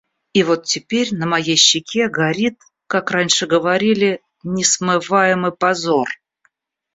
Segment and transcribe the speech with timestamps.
[0.33, 6.07] И вот теперь на моей щеке горит, как раньше говорили, несмываемый позор.